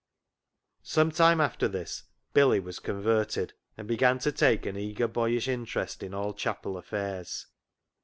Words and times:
Some 0.81 1.11
time 1.11 1.39
after 1.39 1.67
this 1.67 2.05
Billy 2.33 2.59
was 2.59 2.79
converted, 2.79 3.53
and 3.77 3.87
began 3.87 4.17
to 4.17 4.31
take 4.31 4.65
an 4.65 4.75
eager 4.75 5.07
boyish 5.07 5.47
interest 5.47 6.01
in 6.01 6.11
all 6.11 6.33
chapel 6.33 6.75
affairs. 6.75 7.45